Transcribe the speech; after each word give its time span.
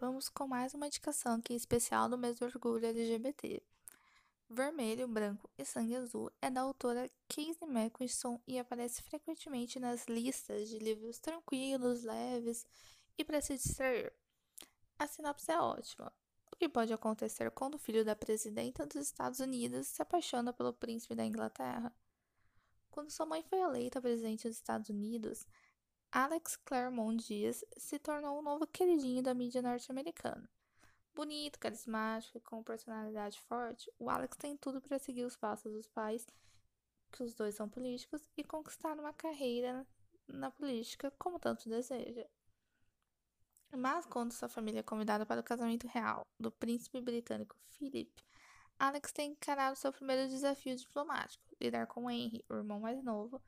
Vamos 0.00 0.28
com 0.28 0.46
mais 0.46 0.74
uma 0.74 0.86
indicação 0.86 1.36
aqui 1.36 1.54
especial 1.54 2.08
do 2.08 2.18
mês 2.18 2.38
do 2.38 2.46
orgulho 2.46 2.86
LGBT. 2.86 3.62
Vermelho, 4.48 5.06
Branco 5.06 5.48
e 5.56 5.64
Sangue 5.64 5.94
Azul 5.94 6.30
é 6.42 6.50
da 6.50 6.62
autora 6.62 7.08
Casey 7.28 7.56
McQuiston 7.62 8.40
e 8.46 8.58
aparece 8.58 9.02
frequentemente 9.02 9.78
nas 9.78 10.06
listas 10.06 10.68
de 10.68 10.78
livros 10.78 11.18
tranquilos, 11.18 12.02
leves 12.02 12.66
e 13.16 13.24
para 13.24 13.40
se 13.40 13.56
distrair. 13.56 14.12
A 14.98 15.06
sinopse 15.06 15.52
é 15.52 15.60
ótima. 15.60 16.12
O 16.50 16.56
que 16.56 16.68
pode 16.68 16.92
acontecer 16.92 17.50
quando 17.50 17.74
o 17.74 17.78
filho 17.78 18.04
da 18.04 18.16
presidenta 18.16 18.86
dos 18.86 18.96
Estados 18.96 19.38
Unidos 19.38 19.86
se 19.88 20.02
apaixona 20.02 20.52
pelo 20.52 20.72
príncipe 20.72 21.14
da 21.14 21.24
Inglaterra? 21.24 21.94
Quando 22.90 23.10
sua 23.10 23.26
mãe 23.26 23.42
foi 23.42 23.60
eleita 23.60 24.00
presidente 24.00 24.48
dos 24.48 24.56
Estados 24.56 24.88
Unidos, 24.88 25.46
Alex 26.16 26.56
Claremont 26.64 27.16
Dias 27.16 27.64
se 27.76 27.98
tornou 27.98 28.38
o 28.38 28.42
novo 28.42 28.68
queridinho 28.68 29.20
da 29.20 29.34
mídia 29.34 29.60
norte-americana. 29.60 30.48
Bonito, 31.12 31.58
carismático 31.58 32.38
e 32.38 32.40
com 32.40 32.62
personalidade 32.62 33.40
forte, 33.40 33.90
o 33.98 34.08
Alex 34.08 34.36
tem 34.36 34.56
tudo 34.56 34.80
para 34.80 34.96
seguir 35.00 35.24
os 35.24 35.36
passos 35.36 35.72
dos 35.72 35.88
pais, 35.88 36.24
que 37.10 37.24
os 37.24 37.34
dois 37.34 37.56
são 37.56 37.68
políticos, 37.68 38.22
e 38.36 38.44
conquistar 38.44 38.96
uma 38.96 39.12
carreira 39.12 39.84
na 40.28 40.52
política 40.52 41.10
como 41.18 41.40
tanto 41.40 41.68
deseja. 41.68 42.24
Mas 43.76 44.06
quando 44.06 44.30
sua 44.30 44.48
família 44.48 44.78
é 44.78 44.84
convidada 44.84 45.26
para 45.26 45.40
o 45.40 45.44
casamento 45.44 45.88
real 45.88 46.24
do 46.38 46.52
príncipe 46.52 47.00
britânico 47.00 47.56
Philip, 47.70 48.24
Alex 48.78 49.10
tem 49.10 49.32
encarado 49.32 49.74
seu 49.74 49.92
primeiro 49.92 50.28
desafio 50.28 50.76
diplomático, 50.76 51.44
lidar 51.60 51.88
com 51.88 52.08
Henry, 52.08 52.44
o 52.48 52.54
irmão 52.54 52.78
mais 52.78 53.02
novo 53.02 53.42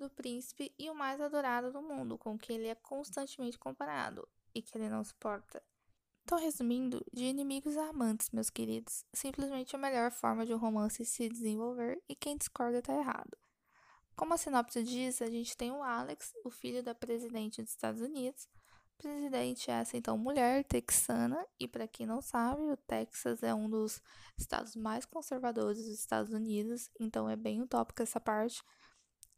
do 0.00 0.10
príncipe 0.10 0.74
e 0.78 0.90
o 0.90 0.94
mais 0.94 1.20
adorado 1.20 1.72
do 1.72 1.80
mundo, 1.80 2.18
com 2.18 2.36
quem 2.38 2.56
ele 2.56 2.68
é 2.68 2.74
constantemente 2.74 3.58
comparado 3.58 4.26
e 4.54 4.60
que 4.60 4.76
ele 4.76 4.88
não 4.88 5.04
suporta. 5.04 5.62
Tô 6.26 6.36
resumindo 6.36 7.04
de 7.12 7.24
inimigos 7.24 7.76
a 7.76 7.88
amantes, 7.88 8.30
meus 8.30 8.50
queridos. 8.50 9.04
Simplesmente 9.12 9.74
a 9.74 9.78
melhor 9.78 10.10
forma 10.10 10.46
de 10.46 10.54
um 10.54 10.58
romance 10.58 11.04
se 11.04 11.28
desenvolver 11.28 12.02
e 12.08 12.14
quem 12.14 12.36
discorda 12.36 12.82
tá 12.82 12.94
errado. 12.94 13.36
Como 14.16 14.34
a 14.34 14.36
sinopse 14.36 14.82
diz, 14.82 15.22
a 15.22 15.26
gente 15.26 15.56
tem 15.56 15.70
o 15.72 15.82
Alex, 15.82 16.32
o 16.44 16.50
filho 16.50 16.82
da 16.82 16.94
presidente 16.94 17.62
dos 17.62 17.72
Estados 17.72 18.00
Unidos. 18.00 18.48
Presidente 18.98 19.70
é 19.70 19.74
essa 19.74 19.96
então 19.96 20.18
mulher 20.18 20.62
texana 20.64 21.42
e 21.58 21.66
para 21.66 21.88
quem 21.88 22.06
não 22.06 22.20
sabe, 22.20 22.60
o 22.60 22.76
Texas 22.76 23.42
é 23.42 23.54
um 23.54 23.68
dos 23.68 24.02
estados 24.38 24.76
mais 24.76 25.06
conservadores 25.06 25.78
dos 25.78 25.98
Estados 25.98 26.34
Unidos, 26.34 26.90
então 27.00 27.28
é 27.28 27.34
bem 27.34 27.62
utópico 27.62 28.02
essa 28.02 28.20
parte. 28.20 28.62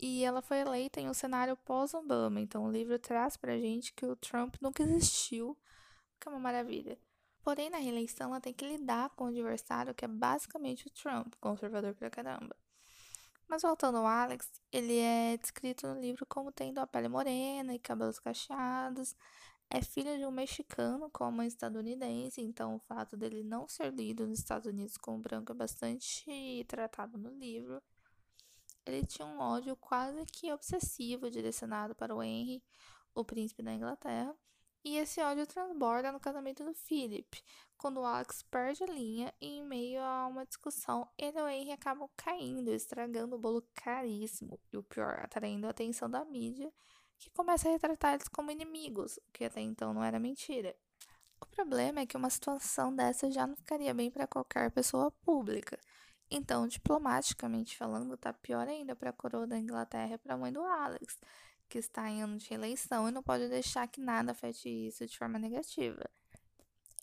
E 0.04 0.24
ela 0.24 0.42
foi 0.42 0.58
eleita 0.58 1.00
em 1.00 1.08
um 1.08 1.14
cenário 1.14 1.56
pós-Obama, 1.56 2.40
então 2.40 2.64
o 2.64 2.72
livro 2.72 2.98
traz 2.98 3.36
pra 3.36 3.56
gente 3.56 3.92
que 3.92 4.04
o 4.04 4.16
Trump 4.16 4.56
nunca 4.60 4.82
existiu 4.82 5.56
que 6.18 6.28
é 6.28 6.30
uma 6.30 6.40
maravilha. 6.40 6.98
Porém, 7.44 7.70
na 7.70 7.78
reeleição, 7.78 8.30
ela 8.30 8.40
tem 8.40 8.52
que 8.52 8.66
lidar 8.66 9.10
com 9.10 9.24
o 9.24 9.28
adversário, 9.28 9.94
que 9.94 10.04
é 10.04 10.08
basicamente 10.08 10.88
o 10.88 10.90
Trump, 10.90 11.34
conservador 11.40 11.94
pra 11.94 12.10
caramba. 12.10 12.56
Mas 13.46 13.62
voltando 13.62 13.98
ao 13.98 14.06
Alex, 14.06 14.50
ele 14.72 14.98
é 14.98 15.36
descrito 15.36 15.86
no 15.86 16.00
livro 16.00 16.26
como 16.26 16.50
tendo 16.50 16.78
a 16.78 16.86
pele 16.86 17.08
morena 17.08 17.72
e 17.72 17.78
cabelos 17.78 18.18
cacheados. 18.18 19.14
É 19.70 19.82
filho 19.82 20.18
de 20.18 20.26
um 20.26 20.32
mexicano 20.32 21.10
com 21.10 21.28
uma 21.28 21.46
estadunidense, 21.46 22.40
então 22.40 22.74
o 22.74 22.80
fato 22.80 23.16
dele 23.16 23.44
não 23.44 23.68
ser 23.68 23.92
lido 23.92 24.26
nos 24.26 24.40
Estados 24.40 24.66
Unidos 24.66 24.96
como 24.96 25.18
branco 25.18 25.52
é 25.52 25.54
bastante 25.54 26.64
tratado 26.66 27.16
no 27.18 27.30
livro. 27.30 27.80
Ele 28.84 29.06
tinha 29.06 29.26
um 29.26 29.38
ódio 29.38 29.76
quase 29.76 30.24
que 30.26 30.52
obsessivo 30.52 31.30
direcionado 31.30 31.94
para 31.94 32.14
o 32.14 32.22
Henry, 32.22 32.62
o 33.14 33.24
príncipe 33.24 33.62
da 33.62 33.72
Inglaterra, 33.72 34.36
e 34.84 34.96
esse 34.96 35.20
ódio 35.20 35.46
transborda 35.46 36.10
no 36.10 36.18
casamento 36.18 36.64
do 36.64 36.74
Philip, 36.74 37.40
quando 37.76 38.04
Alex 38.04 38.42
perde 38.50 38.82
a 38.82 38.86
linha 38.86 39.32
e, 39.40 39.58
em 39.58 39.64
meio 39.64 40.02
a 40.02 40.26
uma 40.26 40.44
discussão, 40.44 41.08
ele 41.16 41.38
e 41.38 41.42
o 41.42 41.48
Henry 41.48 41.70
acabam 41.70 42.08
caindo, 42.16 42.68
estragando 42.68 43.36
o 43.36 43.38
bolo 43.38 43.64
caríssimo 43.74 44.58
e, 44.72 44.76
o 44.76 44.82
pior, 44.82 45.20
atraindo 45.20 45.68
a 45.68 45.70
atenção 45.70 46.10
da 46.10 46.24
mídia, 46.24 46.72
que 47.16 47.30
começa 47.30 47.68
a 47.68 47.72
retratar 47.72 48.14
eles 48.14 48.26
como 48.26 48.50
inimigos, 48.50 49.18
o 49.18 49.32
que 49.32 49.44
até 49.44 49.60
então 49.60 49.94
não 49.94 50.02
era 50.02 50.18
mentira. 50.18 50.74
O 51.40 51.46
problema 51.46 52.00
é 52.00 52.06
que 52.06 52.16
uma 52.16 52.30
situação 52.30 52.94
dessa 52.94 53.30
já 53.30 53.46
não 53.46 53.54
ficaria 53.54 53.94
bem 53.94 54.10
para 54.10 54.26
qualquer 54.26 54.70
pessoa 54.72 55.12
pública. 55.22 55.78
Então, 56.34 56.66
diplomaticamente 56.66 57.76
falando, 57.76 58.16
tá 58.16 58.32
pior 58.32 58.66
ainda 58.66 58.96
para 58.96 59.10
a 59.10 59.12
coroa 59.12 59.46
da 59.46 59.58
Inglaterra 59.58 60.14
e 60.14 60.18
para 60.18 60.32
a 60.32 60.36
mãe 60.38 60.50
do 60.50 60.62
Alex, 60.62 61.18
que 61.68 61.76
está 61.76 62.08
em 62.08 62.22
ano 62.22 62.38
de 62.38 62.54
eleição 62.54 63.06
e 63.06 63.12
não 63.12 63.22
pode 63.22 63.50
deixar 63.50 63.86
que 63.86 64.00
nada 64.00 64.32
afete 64.32 64.66
isso 64.66 65.06
de 65.06 65.18
forma 65.18 65.38
negativa. 65.38 66.08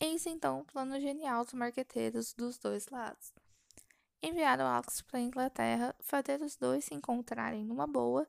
Eis 0.00 0.26
então 0.26 0.58
o 0.58 0.64
plano 0.64 0.98
genial 0.98 1.44
dos 1.44 1.54
marqueteiros 1.54 2.32
dos 2.32 2.58
dois 2.58 2.88
lados. 2.88 3.32
Enviar 4.20 4.58
o 4.58 4.64
Alex 4.64 5.00
para 5.02 5.20
a 5.20 5.22
Inglaterra, 5.22 5.94
fazer 6.00 6.42
os 6.42 6.56
dois 6.56 6.86
se 6.86 6.94
encontrarem 6.94 7.64
numa 7.64 7.86
boa, 7.86 8.26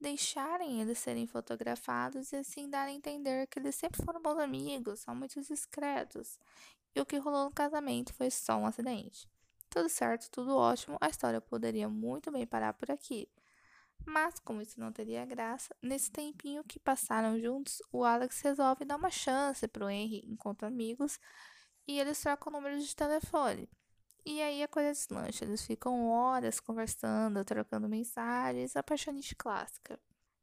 deixarem 0.00 0.80
eles 0.80 1.00
serem 1.00 1.26
fotografados 1.26 2.30
e 2.30 2.36
assim 2.36 2.70
dar 2.70 2.86
a 2.86 2.92
entender 2.92 3.48
que 3.48 3.58
eles 3.58 3.74
sempre 3.74 4.00
foram 4.00 4.22
bons 4.22 4.38
amigos, 4.38 5.00
são 5.00 5.16
muito 5.16 5.40
discretos. 5.40 6.38
E 6.94 7.00
o 7.00 7.04
que 7.04 7.18
rolou 7.18 7.46
no 7.46 7.52
casamento 7.52 8.14
foi 8.14 8.30
só 8.30 8.56
um 8.56 8.66
acidente. 8.66 9.28
Tudo 9.70 9.88
certo, 9.88 10.30
tudo 10.30 10.56
ótimo, 10.56 10.96
a 11.00 11.08
história 11.08 11.40
poderia 11.40 11.88
muito 11.88 12.30
bem 12.30 12.46
parar 12.46 12.72
por 12.72 12.90
aqui. 12.90 13.28
Mas, 14.04 14.38
como 14.38 14.62
isso 14.62 14.78
não 14.78 14.92
teria 14.92 15.24
graça, 15.24 15.74
nesse 15.82 16.10
tempinho 16.10 16.62
que 16.64 16.78
passaram 16.78 17.38
juntos, 17.40 17.82
o 17.90 18.04
Alex 18.04 18.40
resolve 18.40 18.84
dar 18.84 18.96
uma 18.96 19.10
chance 19.10 19.66
pro 19.68 19.90
Henry 19.90 20.22
enquanto 20.26 20.64
amigos 20.64 21.18
e 21.86 21.98
eles 21.98 22.20
trocam 22.20 22.52
números 22.52 22.86
de 22.86 22.94
telefone. 22.94 23.68
E 24.24 24.42
aí 24.42 24.62
a 24.62 24.68
coisa 24.68 24.90
deslancha, 24.90 25.44
eles 25.44 25.64
ficam 25.64 26.08
horas 26.08 26.58
conversando, 26.60 27.44
trocando 27.44 27.88
mensagens, 27.88 28.76
a 28.76 28.82
paixonite 28.82 29.36
clássica. 29.36 29.98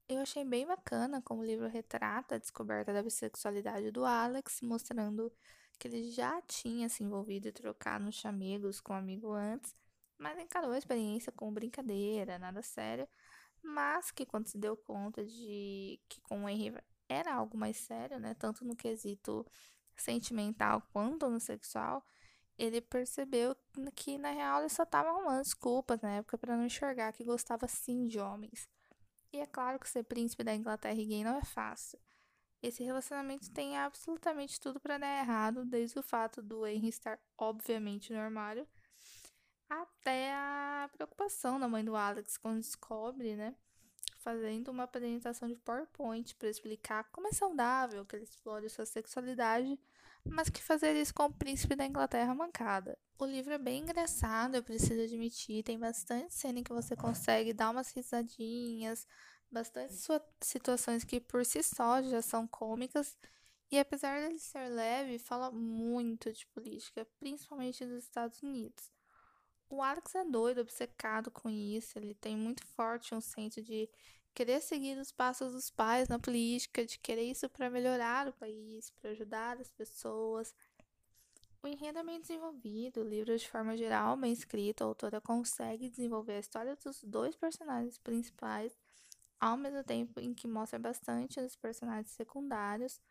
Eu 0.07 0.19
achei 0.21 0.45
bem 0.45 0.65
bacana 0.65 1.21
como 1.21 1.41
o 1.41 1.45
livro 1.45 1.67
retrata 1.67 2.35
a 2.35 2.37
descoberta 2.37 2.93
da 2.93 3.03
bissexualidade 3.03 3.91
do 3.91 4.05
Alex, 4.05 4.61
mostrando 4.61 5.31
que 5.83 5.89
ele 5.89 6.09
já 6.11 6.41
tinha 6.43 6.87
se 6.87 7.03
envolvido 7.03 7.49
e 7.49 7.51
trocado 7.51 8.05
nos 8.05 8.15
chamegos 8.15 8.79
com 8.79 8.93
um 8.93 8.95
amigo 8.95 9.33
antes, 9.33 9.75
mas 10.17 10.39
encarou 10.39 10.71
a 10.71 10.77
experiência 10.77 11.29
com 11.29 11.53
brincadeira, 11.53 12.39
nada 12.39 12.61
sério, 12.61 13.05
mas 13.61 14.09
que 14.09 14.25
quando 14.25 14.47
se 14.47 14.57
deu 14.57 14.77
conta 14.77 15.25
de 15.25 15.99
que 16.07 16.21
com 16.21 16.45
o 16.45 16.49
Henry 16.49 16.81
era 17.09 17.33
algo 17.35 17.57
mais 17.57 17.75
sério, 17.75 18.17
né, 18.17 18.33
tanto 18.33 18.63
no 18.63 18.77
quesito 18.77 19.45
sentimental 19.93 20.81
quanto 20.93 21.29
no 21.29 21.41
sexual, 21.41 22.01
ele 22.57 22.79
percebeu 22.79 23.53
que 23.93 24.17
na 24.17 24.31
real 24.31 24.61
ele 24.61 24.69
só 24.69 24.83
estava 24.83 25.09
arrumando 25.09 25.43
desculpas 25.43 25.99
na 25.99 26.11
época 26.11 26.37
para 26.37 26.55
não 26.55 26.65
enxergar 26.65 27.11
que 27.11 27.25
gostava 27.25 27.67
sim 27.67 28.07
de 28.07 28.19
homens. 28.19 28.69
E 29.33 29.39
é 29.41 29.45
claro 29.45 29.77
que 29.79 29.89
ser 29.89 30.03
príncipe 30.03 30.45
da 30.45 30.55
Inglaterra 30.55 30.95
e 30.95 31.05
gay 31.05 31.25
não 31.25 31.35
é 31.35 31.43
fácil. 31.43 31.99
Esse 32.63 32.81
relacionamento 32.81 33.51
tem 33.51 33.77
absolutamente 33.77 34.57
tudo 34.57 34.79
para 34.79 34.97
dar 34.97 35.19
errado, 35.19 35.65
desde 35.65 35.99
o 35.99 36.01
fato 36.01 36.41
do 36.41 36.65
Henry 36.65 36.87
estar 36.87 37.19
obviamente 37.37 38.13
no 38.13 38.19
armário 38.19 38.65
até 39.69 40.33
a 40.33 40.89
preocupação 40.93 41.59
da 41.59 41.67
mãe 41.67 41.83
do 41.83 41.95
Alex 41.95 42.37
quando 42.37 42.61
descobre, 42.61 43.35
né? 43.35 43.53
Fazendo 44.19 44.69
uma 44.69 44.83
apresentação 44.83 45.49
de 45.49 45.57
PowerPoint 45.57 46.35
para 46.35 46.47
explicar 46.47 47.03
como 47.11 47.27
é 47.27 47.33
saudável 47.33 48.05
que 48.05 48.15
ele 48.15 48.23
explore 48.23 48.69
sua 48.69 48.85
sexualidade, 48.85 49.77
mas 50.23 50.47
que 50.47 50.63
fazer 50.63 50.95
isso 50.95 51.13
com 51.13 51.25
o 51.25 51.33
príncipe 51.33 51.75
da 51.75 51.85
Inglaterra 51.85 52.33
mancada. 52.33 52.97
O 53.19 53.25
livro 53.25 53.53
é 53.53 53.57
bem 53.57 53.81
engraçado, 53.81 54.55
eu 54.55 54.63
preciso 54.63 55.01
admitir, 55.01 55.63
tem 55.63 55.77
bastante 55.77 56.33
cena 56.33 56.59
em 56.59 56.63
que 56.63 56.71
você 56.71 56.95
consegue 56.95 57.51
dar 57.51 57.71
umas 57.71 57.91
risadinhas, 57.91 59.05
bastante 59.53 59.93
situações 60.41 61.03
que 61.03 61.19
por 61.19 61.45
si 61.45 61.61
só 61.63 62.01
já 62.01 62.21
são 62.21 62.47
cômicas. 62.47 63.17
E 63.71 63.79
apesar 63.79 64.21
dele 64.21 64.39
ser 64.39 64.67
leve, 64.69 65.17
fala 65.17 65.51
muito 65.51 66.31
de 66.31 66.45
política, 66.47 67.07
principalmente 67.19 67.85
dos 67.85 68.03
Estados 68.03 68.41
Unidos. 68.43 68.91
O 69.69 69.81
Alex 69.81 70.13
é 70.13 70.23
doido, 70.23 70.61
obcecado 70.61 71.31
com 71.31 71.49
isso. 71.49 71.97
Ele 71.97 72.13
tem 72.13 72.35
muito 72.35 72.65
forte 72.67 73.15
um 73.15 73.21
senso 73.21 73.61
de 73.61 73.89
querer 74.33 74.61
seguir 74.61 74.97
os 74.99 75.11
passos 75.11 75.53
dos 75.53 75.69
pais 75.69 76.07
na 76.07 76.19
política, 76.19 76.85
de 76.85 76.99
querer 76.99 77.23
isso 77.23 77.49
para 77.49 77.69
melhorar 77.69 78.27
o 78.27 78.33
país, 78.33 78.91
para 78.91 79.11
ajudar 79.11 79.59
as 79.59 79.71
pessoas. 79.71 80.53
O 81.63 81.67
enredo 81.67 81.99
é 81.99 82.03
bem 82.03 82.19
desenvolvido, 82.19 83.01
o 83.01 83.07
livro 83.07 83.37
de 83.37 83.47
forma 83.47 83.77
geral 83.77 84.17
bem 84.17 84.33
escrito, 84.33 84.83
a 84.83 84.87
autora 84.87 85.21
consegue 85.21 85.89
desenvolver 85.89 86.33
a 86.33 86.39
história 86.39 86.75
dos 86.75 87.01
dois 87.03 87.35
personagens 87.35 87.97
principais, 87.97 88.77
ao 89.43 89.57
mesmo 89.57 89.83
tempo 89.83 90.21
em 90.21 90.33
que 90.33 90.47
mostra 90.47 90.79
bastante 90.79 91.37
os 91.41 91.53
personagens 91.57 92.11
secundários, 92.11 93.01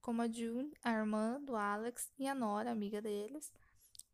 como 0.00 0.22
a 0.22 0.30
June, 0.30 0.72
a 0.84 0.92
irmã 0.92 1.40
do 1.40 1.56
Alex, 1.56 2.12
e 2.16 2.28
a 2.28 2.34
Nora, 2.34 2.70
amiga 2.70 3.02
deles. 3.02 3.52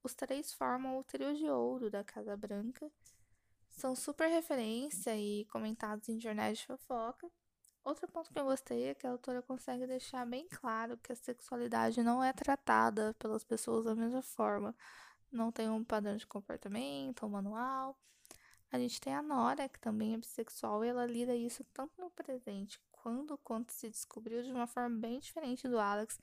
Os 0.02 0.14
três 0.14 0.54
formam 0.54 0.96
o 0.96 1.04
trio 1.04 1.36
de 1.36 1.44
ouro 1.50 1.90
da 1.90 2.02
Casa 2.02 2.34
Branca. 2.34 2.90
São 3.70 3.94
super 3.94 4.26
referência 4.26 5.14
e 5.18 5.44
comentados 5.52 6.08
em 6.08 6.18
jornais 6.18 6.56
de 6.56 6.66
fofoca. 6.66 7.30
Outro 7.84 8.08
ponto 8.08 8.32
que 8.32 8.38
eu 8.38 8.46
gostei 8.46 8.84
é 8.84 8.94
que 8.94 9.06
a 9.06 9.10
autora 9.10 9.42
consegue 9.42 9.86
deixar 9.86 10.24
bem 10.24 10.48
claro 10.48 10.96
que 10.96 11.12
a 11.12 11.16
sexualidade 11.16 12.02
não 12.02 12.24
é 12.24 12.32
tratada 12.32 13.14
pelas 13.18 13.44
pessoas 13.44 13.84
da 13.84 13.94
mesma 13.94 14.22
forma. 14.22 14.74
Não 15.30 15.52
tem 15.52 15.68
um 15.68 15.84
padrão 15.84 16.16
de 16.16 16.26
comportamento, 16.26 17.26
um 17.26 17.28
manual. 17.28 17.98
A 18.72 18.78
gente 18.78 19.00
tem 19.00 19.14
a 19.14 19.22
Nora, 19.22 19.68
que 19.68 19.78
também 19.78 20.14
é 20.14 20.18
bissexual, 20.18 20.84
e 20.84 20.88
ela 20.88 21.06
lida 21.06 21.34
isso 21.34 21.64
tanto 21.72 22.00
no 22.00 22.10
presente 22.10 22.80
quando 22.90 23.34
o 23.34 23.38
conto 23.38 23.72
se 23.72 23.88
descobriu 23.88 24.42
de 24.42 24.50
uma 24.50 24.66
forma 24.66 24.98
bem 24.98 25.20
diferente 25.20 25.68
do 25.68 25.78
Alex. 25.78 26.18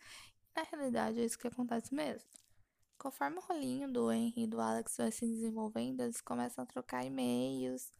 Na 0.56 0.64
realidade 0.64 1.20
é 1.20 1.26
isso 1.26 1.40
que 1.40 1.48
acontece 1.48 1.94
mesmo. 1.96 2.30
Conforme 2.98 3.38
o 3.38 3.42
rolinho 3.42 3.92
do 3.92 4.12
Henry 4.12 4.44
e 4.44 4.48
do 4.48 4.60
Alex 4.60 4.98
vai 4.98 5.12
se 5.12 5.26
desenvolvendo, 5.26 6.02
eles 6.02 6.22
começam 6.22 6.64
a 6.64 6.68
trocar 6.68 7.06
e-mails, 7.06 7.92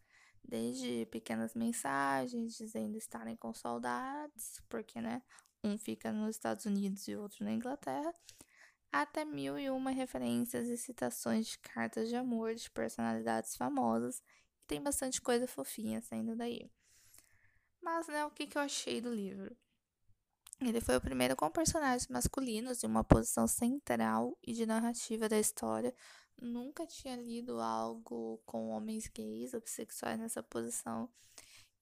desde 0.42 1.06
pequenas 1.06 1.54
mensagens 1.54 2.56
dizendo 2.56 2.96
estarem 2.96 3.36
com 3.36 3.52
saudades, 3.54 4.62
porque, 4.68 5.00
né, 5.00 5.22
um 5.64 5.78
fica 5.78 6.12
nos 6.12 6.36
Estados 6.36 6.66
Unidos 6.66 7.08
e 7.08 7.16
o 7.16 7.22
outro 7.22 7.42
na 7.44 7.52
Inglaterra, 7.52 8.14
até 9.02 9.24
mil 9.24 9.58
e 9.58 9.68
uma 9.70 9.90
referências 9.90 10.68
e 10.68 10.76
citações 10.76 11.46
de 11.48 11.58
cartas 11.58 12.08
de 12.08 12.16
amor 12.16 12.54
de 12.54 12.70
personalidades 12.70 13.56
famosas, 13.56 14.22
e 14.62 14.66
tem 14.66 14.80
bastante 14.80 15.20
coisa 15.20 15.46
fofinha 15.46 16.00
saindo 16.00 16.36
daí. 16.36 16.70
Mas, 17.82 18.06
né, 18.06 18.24
o 18.24 18.30
que, 18.30 18.46
que 18.46 18.56
eu 18.56 18.62
achei 18.62 19.00
do 19.00 19.12
livro? 19.12 19.56
Ele 20.60 20.80
foi 20.80 20.96
o 20.96 21.00
primeiro 21.00 21.34
com 21.34 21.50
personagens 21.50 22.06
masculinos 22.08 22.82
em 22.82 22.86
uma 22.86 23.02
posição 23.02 23.46
central 23.46 24.38
e 24.42 24.52
de 24.52 24.64
narrativa 24.64 25.28
da 25.28 25.38
história. 25.38 25.94
Nunca 26.40 26.86
tinha 26.86 27.16
lido 27.16 27.60
algo 27.60 28.40
com 28.46 28.70
homens 28.70 29.08
gays 29.08 29.52
ou 29.52 29.60
bissexuais 29.60 30.18
nessa 30.18 30.42
posição. 30.42 31.08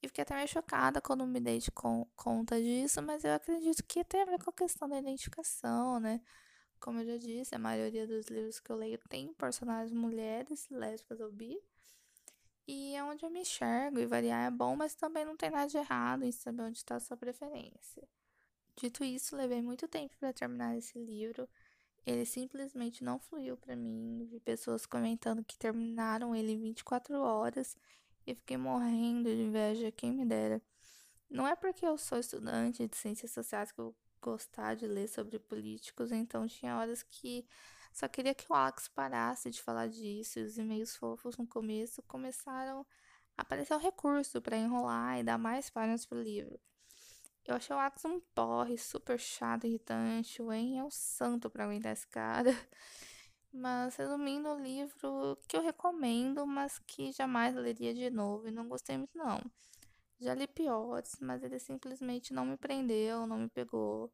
E 0.02 0.08
fiquei 0.08 0.22
até 0.22 0.34
meio 0.34 0.48
chocada 0.48 1.00
quando 1.00 1.26
me 1.26 1.38
dei 1.38 1.58
de 1.58 1.70
conta 1.70 2.60
disso, 2.60 3.00
mas 3.02 3.22
eu 3.22 3.34
acredito 3.34 3.84
que 3.84 4.02
tem 4.02 4.22
a 4.22 4.24
ver 4.24 4.42
com 4.42 4.50
a 4.50 4.54
questão 4.54 4.88
da 4.88 4.98
identificação, 4.98 6.00
né? 6.00 6.20
Como 6.82 6.98
eu 6.98 7.06
já 7.06 7.16
disse, 7.16 7.54
a 7.54 7.60
maioria 7.60 8.08
dos 8.08 8.26
livros 8.26 8.58
que 8.58 8.68
eu 8.68 8.74
leio 8.74 8.98
tem 9.08 9.32
personagens 9.34 9.92
mulheres, 9.92 10.66
lésbicas 10.68 11.20
ou 11.20 11.30
bi. 11.30 11.56
E 12.66 12.96
é 12.96 13.04
onde 13.04 13.24
eu 13.24 13.30
me 13.30 13.42
enxergo, 13.42 14.00
e 14.00 14.06
variar 14.06 14.48
é 14.48 14.50
bom, 14.50 14.74
mas 14.74 14.92
também 14.96 15.24
não 15.24 15.36
tem 15.36 15.48
nada 15.48 15.68
de 15.68 15.76
errado 15.76 16.24
em 16.24 16.32
saber 16.32 16.62
onde 16.62 16.78
está 16.78 16.96
a 16.96 17.00
sua 17.00 17.16
preferência. 17.16 18.02
Dito 18.74 19.04
isso, 19.04 19.36
levei 19.36 19.62
muito 19.62 19.86
tempo 19.86 20.16
para 20.18 20.32
terminar 20.32 20.76
esse 20.76 20.98
livro. 20.98 21.48
Ele 22.04 22.26
simplesmente 22.26 23.04
não 23.04 23.16
fluiu 23.16 23.56
para 23.56 23.76
mim. 23.76 24.26
Vi 24.28 24.40
pessoas 24.40 24.84
comentando 24.84 25.44
que 25.44 25.56
terminaram 25.56 26.34
ele 26.34 26.50
em 26.50 26.58
24 26.58 27.16
horas 27.20 27.76
e 28.26 28.34
fiquei 28.34 28.56
morrendo 28.56 29.28
de 29.28 29.40
inveja, 29.40 29.92
quem 29.92 30.10
me 30.10 30.24
dera. 30.24 30.60
Não 31.30 31.46
é 31.46 31.54
porque 31.54 31.86
eu 31.86 31.96
sou 31.96 32.18
estudante 32.18 32.88
de 32.88 32.96
ciências 32.96 33.30
sociais 33.30 33.70
que 33.70 33.78
eu 33.80 33.94
gostar 34.22 34.74
de 34.76 34.86
ler 34.86 35.08
sobre 35.08 35.38
políticos, 35.38 36.12
então 36.12 36.46
tinha 36.46 36.78
horas 36.78 37.02
que 37.02 37.46
só 37.92 38.08
queria 38.08 38.34
que 38.34 38.50
o 38.50 38.54
Alex 38.54 38.88
parasse 38.88 39.50
de 39.50 39.60
falar 39.60 39.88
disso. 39.88 40.38
E 40.38 40.42
os 40.42 40.56
e-mails 40.56 40.96
fofos 40.96 41.36
no 41.36 41.46
começo 41.46 42.02
começaram 42.04 42.86
a 43.36 43.42
aparecer 43.42 43.74
um 43.74 43.78
recurso 43.78 44.40
para 44.40 44.56
enrolar 44.56 45.18
e 45.18 45.22
dar 45.22 45.38
mais 45.38 45.68
páginas 45.68 46.06
pro 46.06 46.22
livro. 46.22 46.58
Eu 47.44 47.56
achei 47.56 47.74
o 47.74 47.78
Alex 47.78 48.04
um 48.04 48.20
porre, 48.34 48.78
super 48.78 49.18
chato, 49.18 49.66
irritante. 49.66 50.40
O 50.40 50.52
Henry 50.52 50.78
é 50.78 50.84
um 50.84 50.90
santo 50.90 51.50
para 51.50 51.64
aguentar 51.64 51.92
esse 51.92 52.06
cara. 52.06 52.50
Mas, 53.52 53.96
resumindo, 53.96 54.48
o 54.48 54.58
livro 54.58 55.36
que 55.46 55.56
eu 55.56 55.62
recomendo, 55.62 56.46
mas 56.46 56.78
que 56.78 57.12
jamais 57.12 57.54
leria 57.54 57.92
de 57.92 58.08
novo 58.08 58.48
e 58.48 58.50
não 58.50 58.66
gostei 58.66 58.96
muito, 58.96 59.16
não. 59.18 59.38
Já 60.22 60.34
li 60.34 60.46
piores, 60.46 61.16
mas 61.20 61.42
ele 61.42 61.58
simplesmente 61.58 62.32
não 62.32 62.46
me 62.46 62.56
prendeu, 62.56 63.26
não 63.26 63.38
me 63.38 63.48
pegou. 63.48 64.12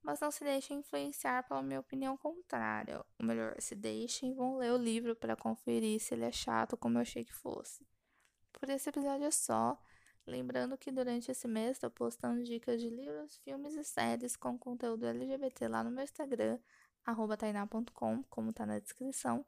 Mas 0.00 0.20
não 0.20 0.30
se 0.30 0.44
deixem 0.44 0.78
influenciar 0.78 1.42
pela 1.48 1.60
minha 1.60 1.80
opinião 1.80 2.16
contrária. 2.16 3.04
Ou 3.18 3.26
melhor, 3.26 3.56
se 3.60 3.74
deixem 3.74 4.30
e 4.30 4.34
vão 4.34 4.56
ler 4.56 4.72
o 4.72 4.76
livro 4.76 5.16
para 5.16 5.34
conferir 5.34 6.00
se 6.00 6.14
ele 6.14 6.24
é 6.24 6.30
chato 6.30 6.76
como 6.76 6.96
eu 6.96 7.02
achei 7.02 7.24
que 7.24 7.34
fosse. 7.34 7.84
Por 8.52 8.68
esse 8.68 8.88
episódio 8.88 9.26
é 9.26 9.30
só. 9.32 9.76
Lembrando 10.24 10.78
que 10.78 10.92
durante 10.92 11.32
esse 11.32 11.48
mês 11.48 11.72
estou 11.72 11.90
postando 11.90 12.44
dicas 12.44 12.80
de 12.80 12.88
livros, 12.88 13.38
filmes 13.38 13.74
e 13.74 13.82
séries 13.82 14.36
com 14.36 14.56
conteúdo 14.56 15.06
LGBT 15.06 15.66
lá 15.66 15.82
no 15.82 15.90
meu 15.90 16.04
Instagram, 16.04 16.60
tainá.com, 17.36 18.22
como 18.30 18.52
tá 18.52 18.64
na 18.64 18.78
descrição. 18.78 19.44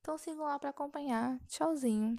Então 0.00 0.18
sigam 0.18 0.44
lá 0.44 0.58
para 0.58 0.68
acompanhar. 0.68 1.38
Tchauzinho! 1.48 2.18